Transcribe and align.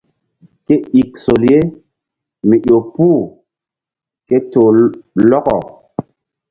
Ke 0.65 0.75
ik 1.01 1.09
sol 1.23 1.41
ye 1.51 1.59
mi 2.47 2.55
ƴo 2.67 2.77
puh 2.93 3.21
ke 4.27 4.35
toh 4.51 4.71
lɔkɔ. 5.29 5.57